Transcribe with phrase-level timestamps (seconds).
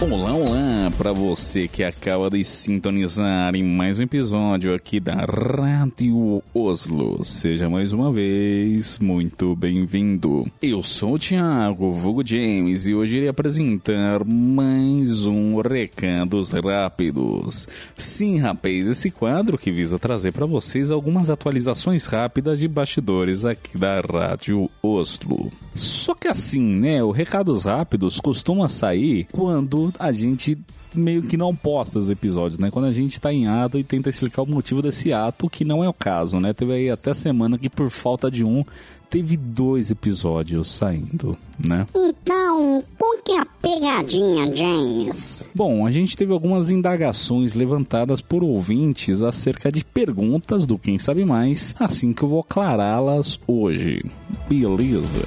[0.00, 6.40] Olá, olá para você que acaba de sintonizar em mais um episódio aqui da Rádio
[6.54, 7.24] Oslo.
[7.24, 10.46] Seja mais uma vez muito bem-vindo.
[10.62, 17.66] Eu sou o Thiago Vugo James e hoje irei apresentar mais um Recados Rápidos.
[17.96, 23.76] Sim, rapaz, esse quadro que visa trazer para vocês algumas atualizações rápidas de bastidores aqui
[23.76, 25.50] da Rádio Oslo.
[25.74, 30.58] Só que assim, né, o Recados Rápidos costuma sair quando a gente
[30.94, 32.70] meio que não posta os episódios, né?
[32.70, 35.84] Quando a gente tá em ato e tenta explicar o motivo desse ato, que não
[35.84, 36.52] é o caso, né?
[36.52, 38.64] Teve aí até semana que por falta de um,
[39.08, 41.86] teve dois episódios saindo, né?
[41.94, 45.50] Então, qual que é a pegadinha, James?
[45.54, 51.24] Bom, a gente teve algumas indagações levantadas por ouvintes acerca de perguntas do Quem Sabe
[51.24, 54.02] Mais, assim que eu vou aclará-las hoje.
[54.48, 55.24] Beleza?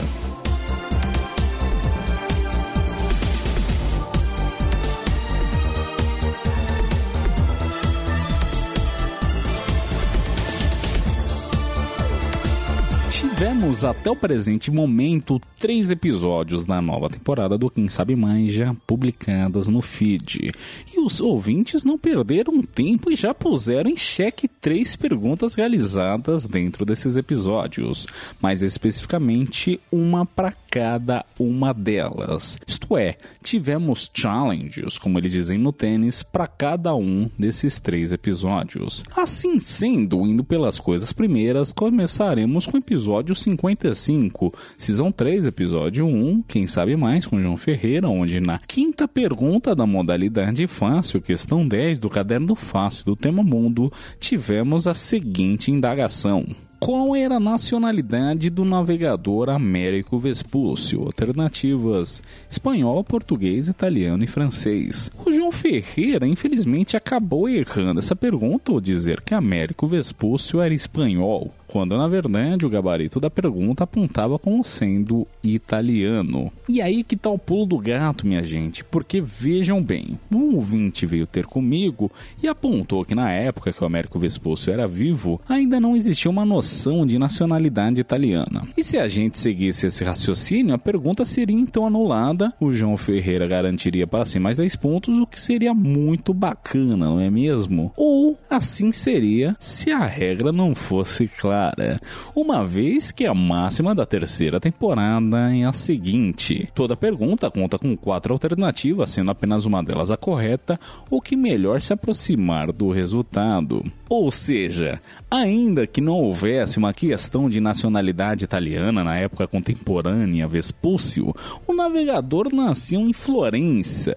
[13.42, 18.76] Tivemos até o presente momento três episódios da nova temporada do Quem Sabe Mais já
[18.86, 20.52] publicadas no feed.
[20.96, 26.86] E os ouvintes não perderam tempo e já puseram em xeque três perguntas realizadas dentro
[26.86, 28.06] desses episódios,
[28.40, 32.60] mais especificamente uma para cada uma delas.
[32.68, 39.04] Isto é, tivemos challenges, como eles dizem no tênis, para cada um desses três episódios.
[39.18, 46.44] Assim sendo, indo pelas coisas primeiras, começaremos com o episódio 55, Season 3, episódio 1,
[46.44, 52.00] Quem Sabe Mais, com João Ferreira, onde na quinta pergunta da modalidade fácil, questão 10
[52.00, 56.46] do caderno fácil do tema mundo, tivemos a seguinte indagação.
[56.84, 61.04] Qual era a nacionalidade do navegador Américo Vespúcio?
[61.04, 65.12] Alternativas: espanhol, português, italiano e francês.
[65.24, 71.98] O Ferreira, infelizmente, acabou errando essa pergunta ao dizer que Américo Vespúcio era espanhol, quando
[71.98, 76.52] na verdade o gabarito da pergunta apontava como sendo italiano.
[76.68, 81.06] E aí que tá o pulo do gato, minha gente, porque vejam bem, um ouvinte
[81.06, 82.12] veio ter comigo
[82.42, 86.46] e apontou que na época que o Américo Vespúcio era vivo, ainda não existia uma
[86.46, 88.68] noção de nacionalidade italiana.
[88.78, 93.48] E se a gente seguisse esse raciocínio, a pergunta seria então anulada, o João Ferreira
[93.48, 97.92] garantiria para si mais 10 pontos, o que seria muito bacana, não é mesmo?
[97.96, 102.00] Ou assim seria se a regra não fosse clara,
[102.36, 107.96] uma vez que a máxima da terceira temporada é a seguinte: toda pergunta conta com
[107.98, 110.80] quatro alternativas, sendo apenas uma delas a correta,
[111.10, 113.84] ou que melhor se aproximar do resultado.
[114.08, 115.00] Ou seja,
[115.32, 121.34] ainda que não houvesse uma questão de nacionalidade italiana na época contemporânea Vespúcio,
[121.66, 124.14] o navegador nasceu em Florença.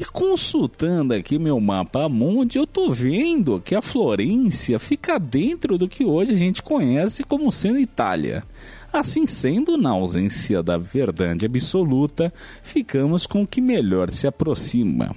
[0.00, 5.88] E consultando aqui meu mapa mundi, eu tô vendo que a Florência fica dentro do
[5.88, 8.44] que hoje a gente conhece como sendo Itália.
[8.92, 12.32] Assim sendo, na ausência da verdade absoluta,
[12.62, 15.16] ficamos com o que melhor se aproxima.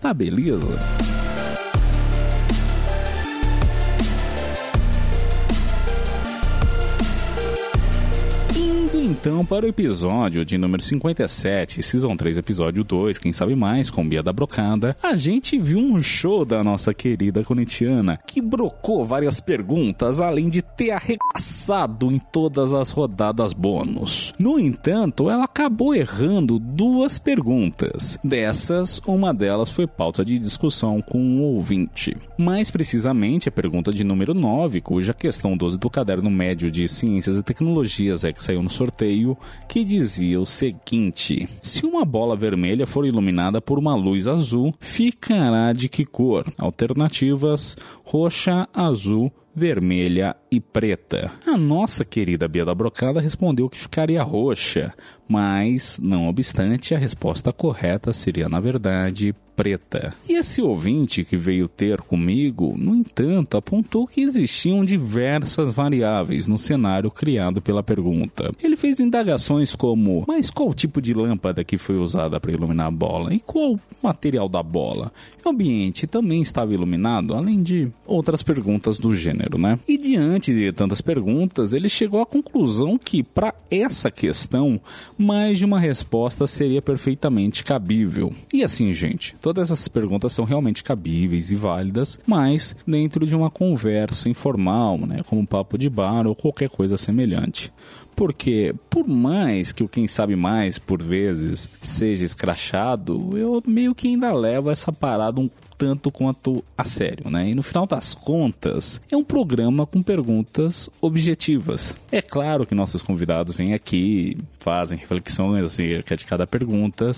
[0.00, 0.78] Tá beleza?
[9.26, 14.08] Então para o episódio de número 57, Season 3, episódio 2, quem sabe mais, com
[14.08, 19.40] Bia da Brocada, a gente viu um show da nossa querida corintiana, que brocou várias
[19.40, 24.32] perguntas, além de ter arregaçado em todas as rodadas bônus.
[24.38, 28.16] No entanto, ela acabou errando duas perguntas.
[28.22, 32.16] Dessas, uma delas foi pauta de discussão com um ouvinte.
[32.38, 37.36] Mais precisamente, a pergunta de número 9, cuja questão 12 do caderno médio de Ciências
[37.36, 39.15] e Tecnologias é que saiu no sorteio,
[39.68, 45.72] que dizia o seguinte: Se uma bola vermelha for iluminada por uma luz azul, ficará
[45.72, 46.44] de que cor?
[46.58, 51.32] Alternativas: roxa, azul, vermelha e preta.
[51.46, 54.92] A nossa querida Bia da Brocada respondeu que ficaria roxa,
[55.26, 60.14] mas, não obstante, a resposta correta seria, na verdade, preta.
[60.28, 66.58] E esse ouvinte que veio ter comigo, no entanto, apontou que existiam diversas variáveis no
[66.58, 68.52] cenário criado pela pergunta.
[68.62, 72.90] Ele fez indagações como: mas qual tipo de lâmpada que foi usada para iluminar a
[72.90, 73.32] bola?
[73.32, 75.10] E qual o material da bola?
[75.44, 79.78] O ambiente também estava iluminado, além de outras perguntas do gênero, né?
[79.86, 84.80] E diante de tantas perguntas, ele chegou à conclusão que para essa questão,
[85.16, 88.32] mais de uma resposta seria perfeitamente cabível.
[88.52, 93.50] E assim, gente, todas essas perguntas são realmente cabíveis e válidas, mas dentro de uma
[93.50, 97.72] conversa informal, né, como um papo de bar ou qualquer coisa semelhante.
[98.16, 104.08] Porque, por mais que o Quem Sabe Mais, por vezes, seja escrachado, eu meio que
[104.08, 107.50] ainda levo essa parada um tanto quanto a sério, né?
[107.50, 111.96] E no final das contas, é um programa com perguntas objetivas.
[112.10, 117.10] É claro que nossos convidados vêm aqui, fazem reflexões acerca de cada pergunta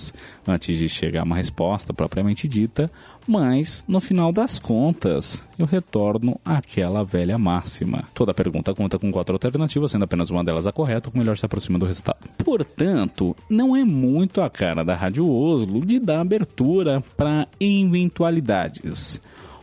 [0.47, 2.91] antes de chegar a uma resposta propriamente dita,
[3.27, 8.03] mas no final das contas, eu retorno àquela velha máxima.
[8.13, 11.45] Toda pergunta conta com quatro alternativas, sendo apenas uma delas a correta, o melhor se
[11.45, 12.27] aproxima do resultado.
[12.49, 19.21] Portanto, não é muito a cara da Rádio Oslo de dar abertura para eventualidades.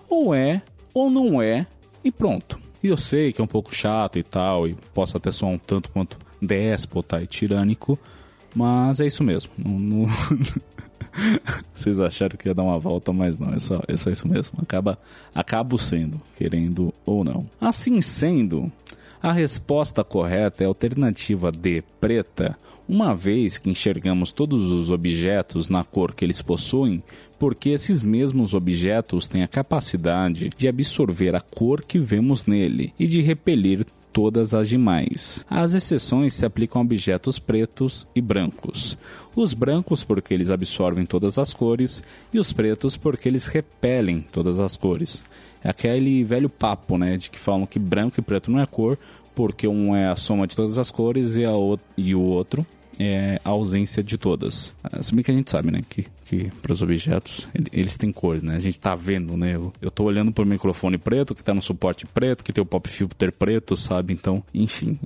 [0.08, 0.62] Ou é,
[0.94, 1.66] ou não é,
[2.04, 2.60] e pronto.
[2.80, 5.58] E eu sei que é um pouco chato e tal, e posso até soar um
[5.58, 7.98] tanto quanto déspota e tirânico,
[8.54, 9.50] mas é isso mesmo.
[9.58, 10.06] Não, não...
[11.74, 14.60] Vocês acharam que ia dar uma volta, mas não, é só, é só isso mesmo.
[14.62, 14.96] Acaba,
[15.34, 17.50] acabo sendo, querendo ou não.
[17.60, 18.70] Assim sendo,
[19.22, 22.58] a resposta correta é a alternativa D, preta,
[22.88, 27.02] uma vez que enxergamos todos os objetos na cor que eles possuem,
[27.38, 33.06] porque esses mesmos objetos têm a capacidade de absorver a cor que vemos nele e
[33.06, 33.84] de repelir
[34.16, 35.44] todas as demais.
[35.50, 38.96] As exceções se aplicam a objetos pretos e brancos.
[39.36, 42.02] Os brancos porque eles absorvem todas as cores
[42.32, 45.22] e os pretos porque eles repelem todas as cores.
[45.62, 48.96] É aquele velho papo, né, de que falam que branco e preto não é cor,
[49.34, 52.66] porque um é a soma de todas as cores e, a o, e o outro
[52.98, 54.74] é a ausência de todas.
[55.00, 58.42] Se bem que a gente sabe, né, que que para os objetos eles têm cor,
[58.42, 58.56] né?
[58.56, 59.54] A gente tá vendo, né?
[59.54, 62.66] Eu, eu tô olhando pro microfone preto que tá no suporte preto, que tem o
[62.66, 64.12] pop filter preto, sabe?
[64.12, 64.98] Então, enfim,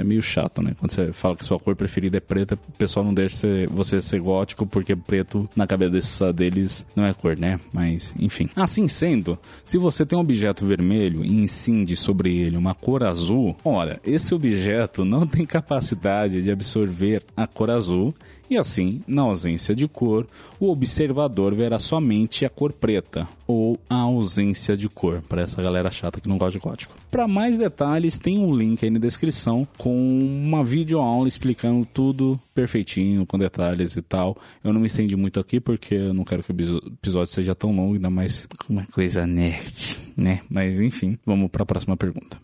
[0.00, 0.74] é, meio chato, né?
[0.78, 4.20] Quando você fala que sua cor preferida é preta, o pessoal não deixa você ser
[4.20, 7.60] gótico porque preto na cabeça deles não é cor, né?
[7.72, 8.48] Mas, enfim.
[8.54, 13.56] Assim sendo, se você tem um objeto vermelho e incide sobre ele uma cor azul,
[13.64, 18.14] olha, esse objeto não tem capacidade de absorver a cor azul
[18.52, 20.26] e assim, na ausência de cor,
[20.60, 25.90] o observador verá somente a cor preta ou a ausência de cor, para essa galera
[25.90, 26.94] chata que não gosta de gótico.
[27.10, 33.26] Para mais detalhes, tem um link aí na descrição com uma videoaula explicando tudo perfeitinho,
[33.26, 34.38] com detalhes e tal.
[34.62, 37.74] Eu não me estendi muito aqui porque eu não quero que o episódio seja tão
[37.74, 40.42] longo, ainda mais uma coisa nerd, né?
[40.48, 42.40] Mas enfim, vamos para a próxima pergunta.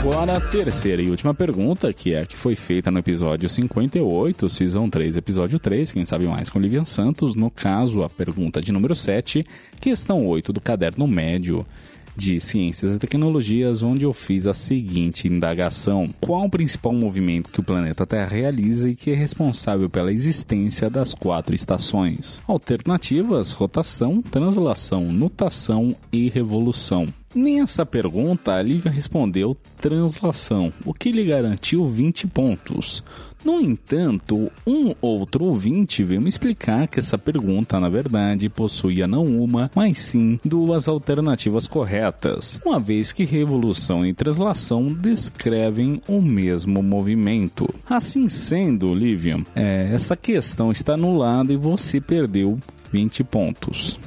[0.00, 4.48] Agora a terceira e última pergunta, que é a que foi feita no episódio 58,
[4.48, 7.34] Season 3, episódio 3, quem sabe mais com Livian Santos.
[7.34, 9.44] No caso, a pergunta de número 7,
[9.80, 11.66] questão 8 do caderno médio
[12.14, 17.60] de Ciências e Tecnologias, onde eu fiz a seguinte indagação: Qual o principal movimento que
[17.60, 22.40] o planeta Terra realiza e que é responsável pela existência das quatro estações?
[22.46, 27.06] Alternativas: rotação, translação, nutação e revolução.
[27.34, 33.04] Nessa pergunta, a Lívia respondeu translação, o que lhe garantiu 20 pontos.
[33.44, 39.26] No entanto, um outro ouvinte veio me explicar que essa pergunta, na verdade, possuía não
[39.26, 46.82] uma, mas sim duas alternativas corretas, uma vez que revolução e translação descrevem o mesmo
[46.82, 47.68] movimento.
[47.88, 52.58] Assim sendo, Lívia, é, essa questão está anulada e você perdeu
[52.90, 53.98] 20 pontos.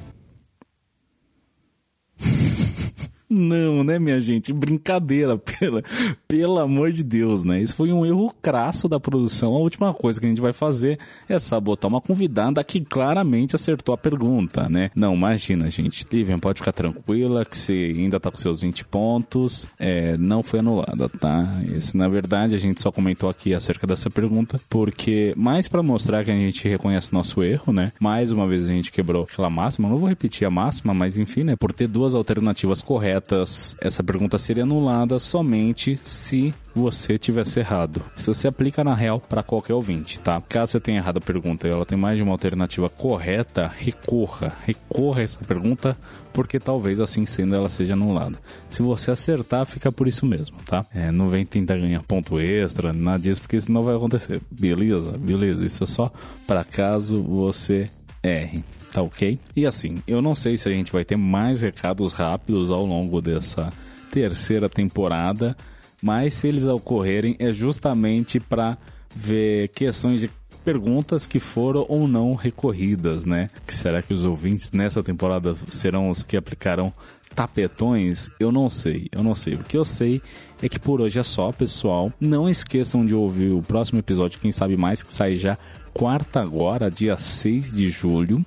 [3.32, 4.52] Não, né, minha gente?
[4.52, 5.82] Brincadeira, pela,
[6.28, 7.62] pelo amor de Deus, né?
[7.62, 9.56] Isso foi um erro crasso da produção.
[9.56, 13.96] A última coisa que a gente vai fazer é sabotar uma convidada que claramente acertou
[13.96, 14.92] a pergunta, né?
[14.94, 16.06] Não, imagina, gente.
[16.12, 19.70] Livian, pode ficar tranquila que você ainda tá com seus 20 pontos.
[19.80, 21.62] É, não foi anulada, tá?
[21.74, 26.26] Esse, na verdade, a gente só comentou aqui acerca dessa pergunta porque, mais para mostrar
[26.26, 27.94] que a gente reconhece o nosso erro, né?
[27.98, 29.88] Mais uma vez a gente quebrou aquela máxima.
[29.88, 31.56] Não vou repetir a máxima, mas enfim, né?
[31.56, 38.02] Por ter duas alternativas corretas corretas, essa pergunta seria anulada somente se você tivesse errado.
[38.16, 40.42] Se você aplica na real para qualquer ouvinte, tá?
[40.50, 44.54] Caso você tenha errado a pergunta e ela tem mais de uma alternativa correta, recorra,
[44.66, 45.98] recorra essa pergunta,
[46.34, 48.38] porque talvez assim sendo ela seja anulada.
[48.70, 50.86] Se você acertar, fica por isso mesmo, tá?
[50.94, 54.42] É, não vem tentar ganhar ponto extra, nada disso, porque isso não vai acontecer.
[54.50, 55.18] Beleza?
[55.18, 55.66] Beleza.
[55.66, 56.12] Isso é só
[56.48, 57.90] para caso você
[58.24, 58.64] erre.
[58.92, 59.40] Tá ok?
[59.56, 63.22] E assim, eu não sei se a gente vai ter mais recados rápidos ao longo
[63.22, 63.72] dessa
[64.12, 65.56] terceira temporada,
[66.02, 68.78] mas se eles ocorrerem é justamente para
[69.16, 70.30] ver questões de
[70.64, 73.50] perguntas que foram ou não recorridas, né?
[73.66, 76.94] Que será que os ouvintes nessa temporada serão os que aplicarão
[77.34, 78.30] tapetões?
[78.40, 79.56] Eu não sei, eu não sei.
[79.56, 80.22] O que eu sei
[80.62, 82.12] é que por hoje é só, pessoal.
[82.20, 85.58] Não esqueçam de ouvir o próximo episódio, quem sabe mais, que sai já
[85.94, 88.46] quarta agora, dia 6 de julho.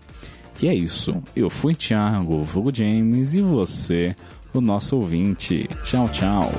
[0.62, 1.22] E é isso.
[1.34, 4.14] Eu fui Thiago, Vugo James e você,
[4.52, 5.68] o nosso ouvinte.
[5.82, 6.50] Tchau, tchau.